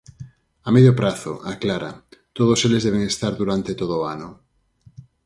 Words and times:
"A 0.67 0.69
medio 0.75 0.93
prazo", 0.99 1.31
aclara, 1.51 1.91
todos 2.37 2.59
eles 2.67 2.85
deben 2.87 3.03
estar 3.11 3.33
"durante 3.41 3.71
todo 3.81 3.93
o 3.99 4.07
ano". 4.15 4.29